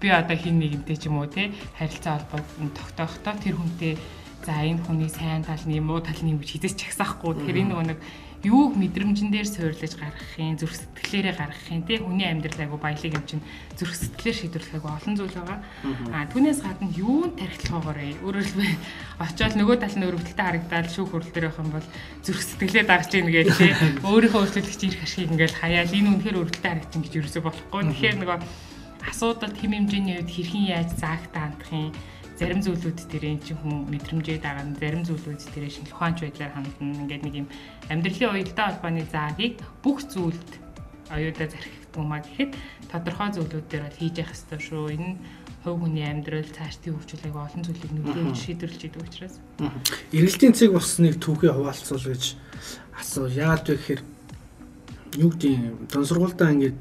[0.00, 3.94] би одоо хин нэгэнтэй ч юм уу те харилцаа холбоод тогтоохдоо тэр хүнтэй
[4.40, 7.36] За энэ хүний сайн тал нь муу тал нь гэж хизэж чагсаахгүй.
[7.36, 7.98] Тэгэхээр энэ нөгөө нэг
[8.40, 13.44] юуг мэдрэмжэн дээр суйрлаж гаргахын, зүрх сэтгэлээрээ гаргахын тий хүний амьдрал айгу баялаг юм чинь
[13.76, 15.58] зүрх сэтгэлээр шийдвэрлэх айгу олон зүйл байгаа.
[16.16, 18.80] Аа түүнээс гадна юунд тархилгоогоор өөрөөр хэлбэл
[19.28, 21.88] очиод нөгөө тал нь өрөвдөлтөй харагдаад шүүх хурал дээр байх юм бол
[22.24, 23.72] зүрх сэтгэлээ дагж ийн гэж тий
[24.08, 27.80] өөрийнхөө өөрчлөлт ирэх ашиг ингээл хаяал энэ үнэхээр өрөвдөлтөй харагдсан гэж юусоо болохгүй.
[27.92, 28.38] Тэгэхээр нөгөө
[29.04, 31.92] асуудалд хэм хэмжээний үед хэрхэн яаж заагтаа хандах юм
[32.40, 36.96] зарим зүйлүүд дээр эн чинь хүн мэдрэмжээ дагаад зарим зүйлүүд дээр шинэ ухаанч байдлаар хандна.
[37.04, 37.48] Ингээд нэг юм
[37.92, 40.50] амьдралын уялдаа холбооны заагийг бүх зүйлд
[41.12, 42.56] оюутаа зархигддаг маа гэхэд
[42.88, 44.84] тодорхой зүйлүүд дээр бол хийж явах ёстой шүү.
[44.96, 45.10] Энэ
[45.60, 49.36] хувь хүний амьдрал цаашдын хөгжүүлэг олон зүйлийг нөлөөлж шийдвэрлэж идэг учраас.
[50.16, 52.24] Эргэлтийн цэг бас нэг түүхий хуваалцвал гэж
[52.96, 53.28] асуу.
[53.28, 54.02] Яагаад вэ гэхээр
[55.20, 56.80] юу гэдэг дон сургуультаа ингээд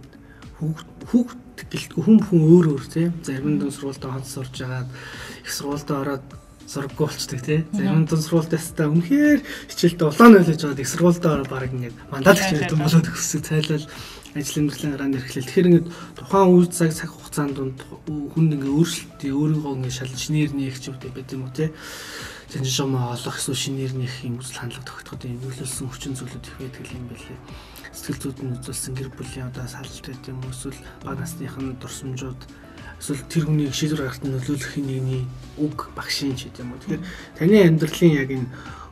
[1.12, 4.90] хүүхд гэлтгүй хүн хүн өөр өөр тийм зарим дон сургуультаа хонц сурж агаад
[5.46, 6.26] их сургуультаа ороод
[6.70, 7.60] сургаггүй болчдаг тий.
[7.74, 12.38] Зарим дон сургуультаас та үнэхээр хичээлдээ улаан ойлгож байгаад их сургуультаа ороод баг ингээд мандат
[12.38, 13.86] хичээлд болоод өгсөг цайлал
[14.38, 15.46] ажил амьдралын гараанд эрхлэл.
[15.50, 20.52] Тэгэхээр ингээд тухайн үе цаг цаг хугацаанд дунд хүн ингээд өөрчлөлтөө өөрийгөө ингээд шал шинээр
[20.54, 21.70] нээх ч үгүй байт юм уу тий.
[22.54, 26.86] Тэнцэн шомоо олох эсвэл шинээр нээх юм үзэл хандлага тогтоход нөлөөлсөн хүчин зүйлүүд их байдаг
[26.94, 27.38] юм байлээ
[27.94, 32.42] сэтгэл зүйд нь үзүүлсэн гэр бүлийн одоо салалт гэдэг юм эсвэл баг насныхын дурсамжууд
[33.00, 35.24] эсвэл тэр хүний шийдвэр гаргахад нөлөөлөх нэгний
[35.58, 36.82] үг багшийн ч гэдэг юм уу.
[36.84, 37.04] Тэгэхээр
[37.40, 38.48] таны амьдралын яг энэ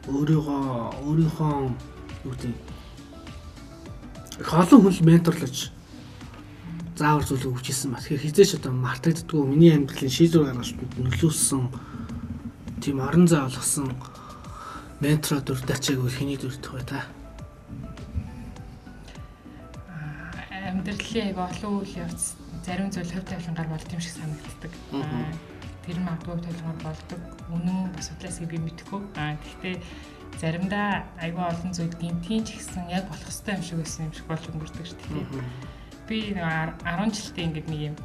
[0.07, 0.61] өөрийгөө
[1.03, 1.51] өөрийнхөө
[2.23, 2.55] юу гэдэг
[4.39, 5.57] их олон хүн менторлож
[6.95, 7.99] заавар зүйл өгч ирсэн ба.
[7.99, 11.63] Тэгэхээр хизээч одоо мартагддгүй миний амьдралын шийдвэр гаргалтанд нөлөөлсөн
[12.81, 13.91] тийм орон зай олгосон
[15.01, 17.05] ментороо дүрдачааг хэний дүрдэх бай та.
[20.87, 24.71] Амьдралын яг олон үйл явц зарим зүйл хөв тавилангаар болд юм шиг санагддаг.
[25.83, 27.19] Тэр магадгүй тавилангаар болдог.
[27.51, 29.01] Үнэн бас судлаас би мэдэхгүй.
[29.19, 29.75] Аа гэхдээ
[30.39, 34.27] заримдаа айгүй олон зүйл гинтийн ч гэсэн яг болох хэвээр юм шиг байсан юм шиг
[34.31, 35.27] болж өнгөрдөг шүү дээ.
[36.07, 36.47] Би нэг
[36.87, 37.95] 10 жилдээ ингээд нэг юм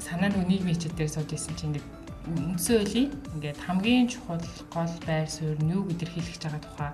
[0.00, 1.88] санаа нэг нийгмийн хичээл дээр сууж исэн чинь ингээд
[2.24, 4.40] үндсэн хуулийн ингээд хамгийн чухал
[4.72, 6.92] гол байр суурь нь юу гэдэр хэлэх гэж байгаа тухай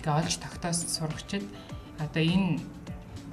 [0.00, 1.44] ингээд олж тогтоос сурагчид
[2.00, 2.60] одоо энэ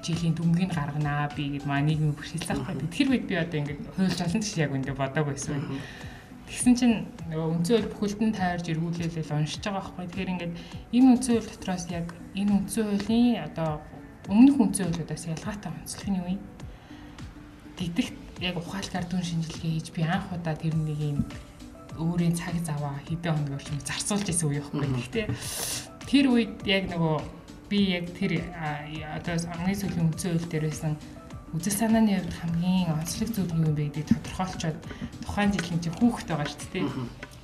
[0.04, 2.88] жилийн дүнгийг гарганаа би гэд маа нийгмийн бэрхшээл заахгүй.
[2.94, 5.66] Тэр үед би одоо ингээд хуйлж олон тийш яг үндэ бодоагүй байсан.
[6.48, 6.96] Тэгсэн чинь
[7.28, 10.06] нөгөө үндсэн хууль бүхэлдэн тайрж эргүүлээлэл уншиж байгаа байхгүй.
[10.08, 10.54] Тэгэхээр ингээд
[10.96, 12.08] энэ үндсэн хууль дотроос яг
[12.40, 13.70] энэ үндсэн хуулийн одоо
[14.32, 16.42] өмнөх үндсэн хуулиудаас ялгаатай онцлог нь юу юм?
[17.76, 21.20] Тэгдэгт яг ухаалгаар дүн шинжилгээ хийж би анх удаа тэр нэг юм
[21.98, 24.88] өөрийн цаг заваа хэдэн хоног орчим зарцуулж исэн үе байхгүй.
[24.88, 25.26] Гэхдээ
[26.08, 27.16] тэр үед яг нөгөө
[27.69, 28.43] би яг тэр
[29.15, 30.93] одоо ангийн сүлийн үндсэн хууль дээр байсан
[31.56, 34.77] үзэл санааны хувьд хамгийн онцлог зүйл юу вэ гэдгийг тодорхойлцоод
[35.23, 36.86] тухайн жилийн чи хүүхэд байгаа шүү дээ.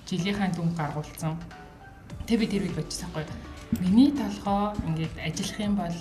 [0.08, 1.34] Жилийнхаа дүн гаргуулсан.
[2.28, 3.38] Тэг би тэр үед бодчихсан байхгүй.
[3.80, 5.98] Миний толгоо ингээд ажиллах юм бол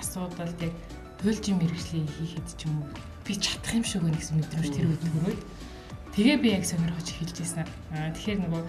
[0.00, 0.74] асуудалд яг
[1.20, 2.88] туйлжийн мэрэгчлийг хийхэд ч юм уу
[3.24, 5.40] би чадах юм шиг байна гэсэн мэдрэмж тэр үед төрөөд
[6.12, 7.64] тэгээ би яг сонирхож эхэлж байсан.
[7.96, 8.62] Аа тэгэхээр нөгөө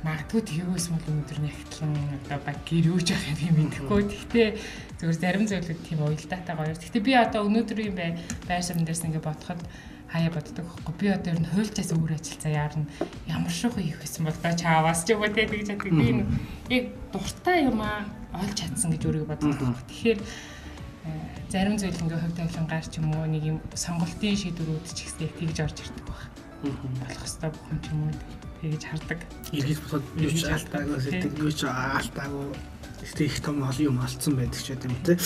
[0.00, 1.92] магадгүй тэгээс мөл өнөөдөр нэгтлэн
[2.24, 4.00] одоо баг гэр юуж явах юм мэдэхгүй.
[4.08, 4.48] Гэхдээ
[4.96, 6.72] зүгээр зарим зүйлүүд тийм уялдаатай гоё.
[6.72, 8.16] Гэхдээ би одоо өнөөдрийн бай
[8.48, 9.60] байр суурин дээрс ингээ бодоход
[10.08, 10.94] хаяа боддог байхгүй.
[10.96, 12.88] Би одоо ер нь хуульчаас өөр ажиллацаа яарна.
[13.28, 15.92] Ямар шухан хийх байсан бол ба чаавас ч юм уу тэгж чаддаг.
[15.92, 16.08] Би
[16.72, 18.08] яг дуртай юм аа
[18.40, 19.84] олж чадсан гэж өөрийгөө боддог байхгүй.
[19.84, 21.10] Тэгэхээр э,
[21.52, 25.56] зарим зүйл ингээ хувь тавилангаар ч юм уу нэг юм сонголтын шийдвэрүүд ч ихсээ тэгж
[25.60, 26.24] орж ирдэг баг.
[26.64, 29.20] Болох хэвээр бүх юм ч юм уу тэгж хардаг.
[29.52, 32.46] Иргэж босоод юу ч алдаагүй сэтгэл юу ч алдаагүй
[33.02, 35.16] ихтэй их том хол юм алдсан байдаг ч юм те.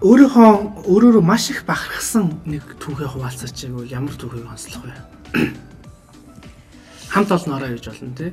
[0.00, 4.94] Өөрийнхөө өөрөөрөө маш их бахархсан нэг түүхээ хуваалцаач байвал ямар түүхийг онцлох вэ?
[7.12, 8.32] Хамт олноороо гэж болно те.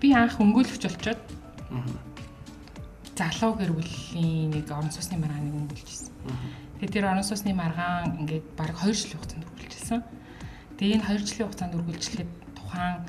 [0.00, 1.20] Би анх өнгөлөгч болчоод
[3.16, 6.12] залуу гэр бүлийн нэг орон сууцны маргааныг өнгөлжсэн.
[6.80, 10.00] Тэгээд тэр орон сууцны маргаан ингээд баг 2 жилийн хугацаанд үргэлжилсэн.
[10.76, 13.00] Тэгээ энэ 2 жилийн хугацаанд үргэлжлэхэд тухайн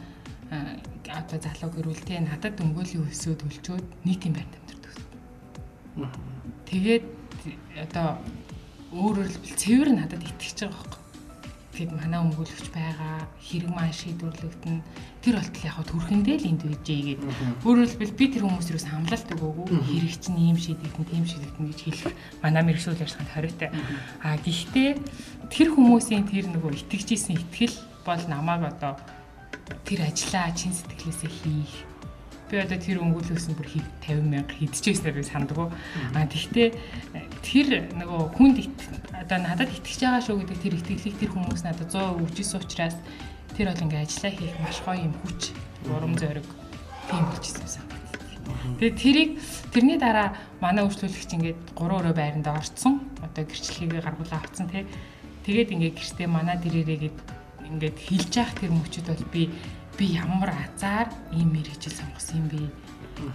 [1.12, 4.96] одоо залуу гэрүүлтэй надад дөнгөлийн өсөө төлчөөд нийт юм байранд амьдардаг.
[6.72, 7.06] Тэгээд
[7.76, 8.08] одоо
[8.96, 10.97] өөрөөр хэлбэл цэвэр надад итгэж байгаа байхгүй.
[11.78, 14.82] Тэгэд манай өмгөөлөгч байгаа хэрэг маань шийдвэрлэгдэн
[15.22, 17.22] тэр болтол яг төрхөндөө л энд үйжээ гээд
[17.62, 19.68] өөрөөр хэлбэл би тэр хүмүүс юус хамлалт өгөөгүй.
[19.86, 23.70] Хэрэг чинь ийм шийдэгдэн тийм шийдэгдэн гэж хэлэх манай мэрэгшүүл ажиллагаанд хариутай.
[24.26, 24.90] А гэхдээ
[25.54, 28.98] тэр хүмүүсийн тэр нөгөө итгэжсэн итгэл бол намайг одоо
[29.86, 31.86] тэр ажлаа чин сэтгэлээсээ хийх.
[32.50, 33.70] Би одоо тэр өнгөлөөс нь бүр
[34.02, 35.70] 50 мянга хийдчихсэн би санддаг.
[36.16, 36.74] А тэгвэл
[37.44, 38.58] тэр нөгөө хүнд
[39.14, 42.98] одоо надад итгэж байгаа шүү гэдэг тэр итгэлийг тэр хүмүүс надад 100% өгчээсэн учраас
[43.58, 45.42] тэр бол ингээ ажиллаа хийх маш гоё юм хүч,
[45.90, 46.48] урам зориг
[47.10, 47.86] тийм болчихсон сан.
[48.80, 49.32] Тэгээ тэрийг
[49.74, 53.04] тэрний дараа манай үйлчлүүлэгч ингээд 3 өрөө байранд орцсон.
[53.26, 54.86] Одоо гэрчлэгийг гаргуулаа авцсан тий.
[55.44, 57.12] Тэгээд ингээ гэртээ манай дэрээрээ
[57.68, 59.52] ингээд хилж яах тэр мөчөд бол би
[59.98, 62.60] би ямар азар ийм мэрэгжил сонгосон юм бэ?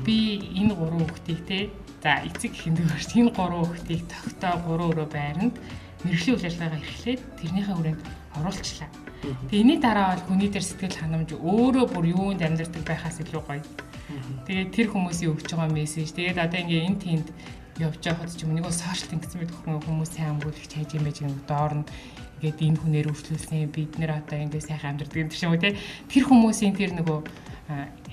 [0.06, 1.58] Би энэ гурван хүүхдийг те
[2.02, 5.54] за эцэг ихэндээ гарч энэ гурван хүүхдийг тогтоо гурван өрөө байранд
[6.04, 8.02] мэрэгжлийн үйл ажиллагаа эрхлээд тэрнийхээ хүрээнд
[8.38, 8.90] оруулчлаа.
[9.22, 13.62] Тэгээ энэний дараа бол хүний дээр сэтгэл ханамж өөрөө бүр юунд амьдардаг байхаас илүү гоё.
[14.46, 17.28] Тэгээд тэр хүмүүсийн өгч байгаа мессеж тэгээд одоо ингээ энэ тэнд
[17.78, 21.46] явж байхад ч юм нэг бол сошиал тэнгисмэд хүмүүс сайн амгуулагч хайж юм байж гэнэ
[21.48, 21.82] доорн
[22.42, 25.78] ингээд энэ хүнээр үргэлжлүүлсэн бид нэр одоо ингээд сайхан амьдрдаг юм шиг уу те
[26.10, 27.18] тэр хүмүүсийн тэр нөгөө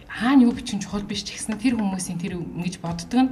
[0.10, 3.32] хаана юу бичин чухал биш ч гэсэн тэр хүмүүсийн тэр ингэж боддог нь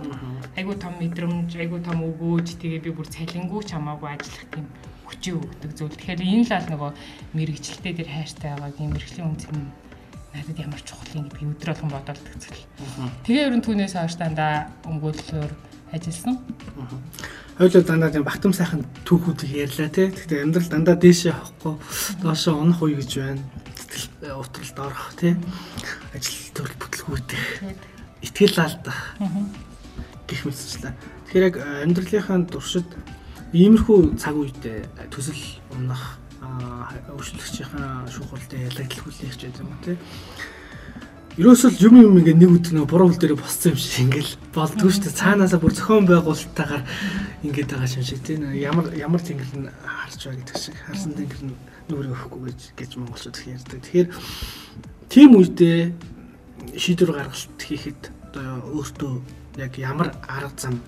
[0.53, 4.65] айгуу том мэдрэмж айгуу том өгөөж тэгээ би бүр цалингуу ч хамаагүй ажиллах тийм
[5.09, 5.97] хүчээ өгдөг зүйл.
[5.97, 6.91] Тэгэхээр энэ л ал нөгөө
[7.33, 9.57] мэрэгчлээ тэр хайртай байгаа тийм мэрэгжлийн үнцэн
[10.35, 12.63] надад ямар чухал юм гэдгийг өдөр болгон бодолдог зүйл.
[13.25, 15.51] Тэгээ ерөн түүнээс хойш дандаа өмгөөллөөр
[15.95, 16.35] ажилласан.
[17.57, 20.11] Хойлоо дандаа тийм багтам сайхан түүхүүдийг ярьлаа тий.
[20.11, 21.75] Гэхдээ амьдрал дандаа дээшээ авахгүй
[22.21, 23.43] доошоо унах үе гэж байна.
[23.73, 25.33] Тэтгэл утралд орох тий.
[27.07, 27.75] Бүтлгүүтэй.
[28.21, 29.15] Итгэл алдах.
[30.27, 30.91] гэх мэтчлээ.
[31.31, 31.55] Тэгэхээр яг
[31.87, 32.87] амьдралынхаа туршид
[33.55, 35.39] иймэрхүү цаг үедээ төсөл
[35.71, 39.95] унах өвчлөгчийн шүүхэлтэй ялагдал хүлээх ч гэдэг юм тий.
[41.39, 44.91] Ерөөсөл юм юм ингээ нэг өдөр нэг буруу хөл дээр боссон юм шиг ингээл болдгоо
[44.91, 45.19] шүү дээ.
[45.21, 46.83] Цаанаасаа бүр зохион байгуулалттайгаар
[47.47, 48.35] ингээд байгаа юм шиг тий.
[48.59, 50.75] Ямар ямар тэнгэр нь харж байгаа гэдэг шиг.
[50.83, 51.55] Харсан тэнгэр нь
[51.87, 53.79] нүрээ өгөхгүй гэж гэж монголчууд их ярьдаг.
[53.85, 54.09] Тэгэхээр
[55.07, 55.81] тийм үедээ
[56.75, 58.01] шийдвэр гаргалт хийхэд
[58.33, 59.13] одоо өөртөө
[59.63, 60.81] яг ямар арга зам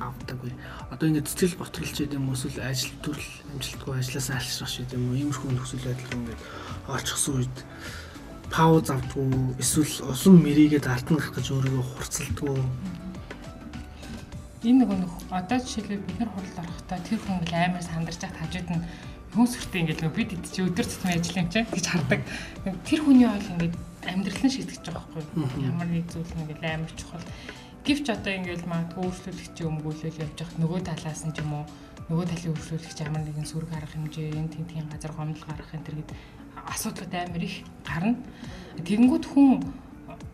[0.00, 0.52] авдаг вэ?
[0.90, 5.18] Одоо ингээд цэцэл ботролч гэдэг юм эсвэл ажил төрөл амжилтгүй ажилласаа алшрах шиг юм уу?
[5.18, 6.40] Иймэрхүү нөхцөл байдал ингээд
[6.88, 7.56] олчихсан үед
[8.50, 9.28] пауз авдгүй
[9.60, 12.62] эсвэл усан мэрийгээ дартна гарах гэж өөрийгөө хурцлдаггүй.
[14.64, 18.38] Энэ нэг нөх одоо жишээлбэл бид нар хурал орохдоо тэр хүн л амар сандарч хат
[18.40, 18.82] хажууд нь
[19.34, 22.20] хүн сүртэй ингээд нэг бид чи өдөр тутмын ажил юм чинь гэж хардаг.
[22.88, 23.74] Тэр хүний ойл ингээд
[24.08, 27.26] амьдралын шийтгэж байгаа байхгүй ямар нэг зүйл ингээд амар чухал.
[27.84, 31.64] Гэвч одоо ингээл магадгүй өөрчлөлөгчийн өмгөөлөл явж хат нөгөө талаас нь ч юм уу
[32.08, 35.96] нөгөө талын өөрчлөлөгч ямар нэгэн сүрэг арга хэмжээ энэ тентгийн газар гомдол гаргах энэ төр
[36.00, 36.10] гэд
[36.72, 38.16] асуудлууд амар их гарна.
[38.80, 39.48] Тэгэнгүүт хүн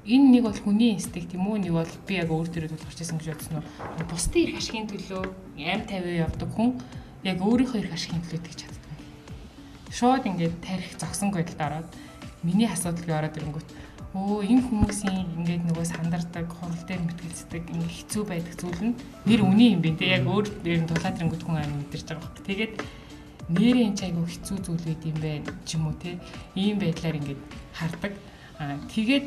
[0.06, 1.58] энэ нэг бол хүний инстинкт юм уу?
[1.58, 5.22] Нэг бол би яг өөр төрөд гарч ирсэн гэж бодсон нь бусдын эрх ашигын төлөө
[5.64, 6.70] аим тавиа явдаг хүн
[7.24, 8.82] яг өөрийнхөө эрх ашигын төлөө тэгж чаддаг.
[9.90, 11.88] Шууд ингээд тарих зогсон байдалд ороод
[12.44, 13.68] миний асуудал ороод ирэнгүүт
[14.14, 19.42] өө энэ хүмүүсийн ингээд нөгөө сандардаг хурал дээр мэтгэлцдэг ингээд хэцүү байдаг зүйл нь нэр
[19.42, 22.46] үний юм бэ те яг өөр дээр нь тулаад ирэнгүүт хүн амин мэдэрч байгаа хэрэг.
[22.46, 22.74] Тэгээд
[23.50, 26.22] нэрээ энэ чайгуу хэцүү зүйл байд юм байна ч юм уу те
[26.54, 27.42] ийм байдлаар ингээд
[27.74, 28.12] хардаг.
[28.62, 29.26] Аа тэгээд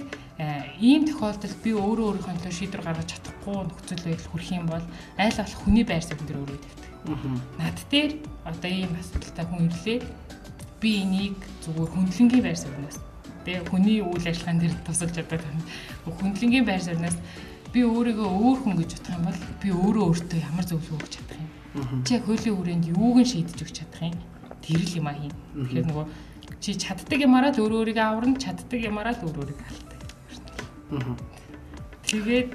[0.80, 4.86] ийм тохиолдолд би өөрөө өөрийнхөө төлөө шийдвэр гаргаж чадахгүй нөхцөл байдал хүрэх юм бол
[5.20, 6.88] айл болох хүний байр суурь дээр өөрөө тавьдаг.
[7.60, 8.12] Над дээр
[8.48, 10.00] одоо ийм асуудалтай хүн ирлээ.
[10.80, 13.07] Би энийг зүгээр хөндлөнгийн байр суурьнаас
[13.48, 15.40] тий хүний үйл ажиллагаанд тэр тусалж чаддаг
[16.04, 17.16] хүндлэнгийн байр суурьнаас
[17.72, 21.40] би өөрийгөө өөр хүн гэж бодох юм бол би өөрөө өөртөө ямар зөвлөгөө өгч чадах
[21.40, 21.50] юм?
[22.04, 24.20] Чи хуулийн хүрээнд юуг нь шийдэж өгч чадах юм?
[24.60, 26.06] Тэр л юм а хийн тэгэхээр нөгөө
[26.60, 30.02] чи чаддаг юмараа л өөр өөрийгөө аварна чаддаг юмараа л өөр өөрийгөө алдаг
[32.04, 32.52] тэгээд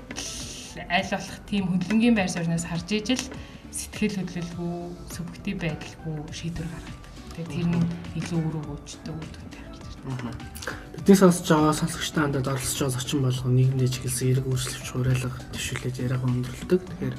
[0.93, 3.25] аль болох тийм хүндлэнгийн байр суурьнаас харж ижил
[3.73, 4.77] сэтгэл хөдлөлгүй
[5.13, 7.01] субъектив байдалгүй шийдвэр гаргадаг.
[7.33, 7.89] Тэгээ тэр нь
[8.21, 9.62] илүү өрөө гүйцэтгэв үүдтэй.
[10.03, 15.97] Бидний сонсож байгаа сонсогчтой хандад оролцож байгаа зочин болгон нийгэмдээ чиглэсэн эрг өөрчлөлт хуриалга төшөөлөж
[16.03, 16.81] яриагаа өндөрлөдөг.
[16.83, 17.17] Тэгэхээр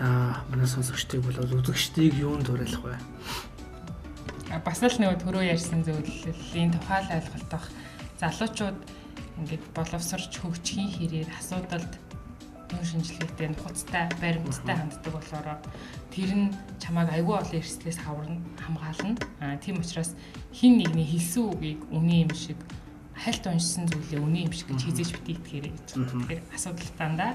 [0.00, 0.06] та
[0.48, 2.96] манай сонсогчдыг бол үзэгчдийг юунд хуриалах вэ?
[4.64, 7.68] Бас л нөгөө төрөө ярьсан зөвлөлийн тухайл ойлголт авах
[8.20, 8.78] залуучууд
[9.40, 11.92] ингээд боловсрч хөгжихийн хэрээр асуудалд
[12.72, 15.60] хүн шинжилгээтэй нухацтай баримттай ханддаг болохоор
[16.08, 16.48] тэр нь
[16.80, 19.20] чамайг айгүй олон эрсдлээс хаварна хамгаална.
[19.44, 20.16] Аа тийм учраас
[20.56, 22.56] хин нэгний хэлсэн үгийг үний юм шиг
[23.12, 25.88] хальт уншсан зүйлээ үний юм шиг гэж хизээж бити итгээрэй гэж.
[25.92, 27.32] Тэгэхээр асуудал дандаа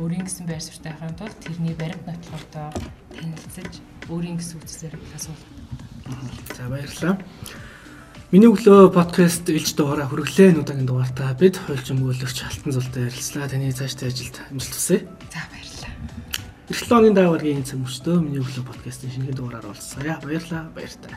[0.00, 2.68] өөрийн гэсэн байр суурьтай байхын тулд тэрний баримт нотлоготой
[3.14, 3.72] танилцаж
[4.10, 5.44] өөрийн гэсэн үгсээр асуулт.
[6.56, 7.14] За баярлалаа.
[8.32, 10.56] Миний өглөө подкаст илж дугаараа хүргэлээ.
[10.56, 13.52] Нүдагийн дугаартаа бид хуульч өмгөөлөгч Алтан зултай ярилцлаа.
[13.52, 14.98] Таны цаашдаа ажилд амжилт хүсье.
[15.28, 15.92] За баярлалаа.
[16.72, 20.16] Эх 7 оны даагаргийн цаг мөчтөө миний өглөө подкастын шинэхэн дугаараар олцсоё.
[20.24, 20.72] Баярлалаа.
[20.72, 21.12] Баяртай.